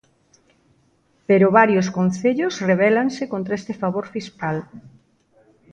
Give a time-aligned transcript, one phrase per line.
[1.27, 4.57] Pero varios concellos rebélanse contra este favor fiscal.